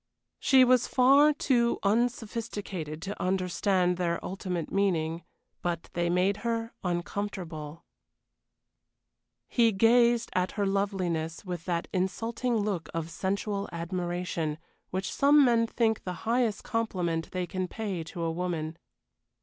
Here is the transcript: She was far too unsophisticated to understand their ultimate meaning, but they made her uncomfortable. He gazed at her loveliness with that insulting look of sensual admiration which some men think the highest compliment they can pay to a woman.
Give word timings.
She 0.39 0.63
was 0.65 0.87
far 0.87 1.31
too 1.31 1.77
unsophisticated 1.83 3.03
to 3.03 3.21
understand 3.21 3.97
their 3.97 4.19
ultimate 4.25 4.71
meaning, 4.71 5.23
but 5.61 5.91
they 5.93 6.09
made 6.09 6.37
her 6.37 6.73
uncomfortable. 6.83 7.85
He 9.47 9.71
gazed 9.71 10.31
at 10.33 10.53
her 10.53 10.65
loveliness 10.65 11.45
with 11.45 11.65
that 11.65 11.87
insulting 11.93 12.57
look 12.57 12.89
of 12.95 13.11
sensual 13.11 13.69
admiration 13.71 14.57
which 14.89 15.13
some 15.13 15.45
men 15.45 15.67
think 15.67 16.03
the 16.03 16.13
highest 16.25 16.63
compliment 16.63 17.29
they 17.29 17.45
can 17.45 17.67
pay 17.67 18.03
to 18.05 18.23
a 18.23 18.31
woman. 18.31 18.79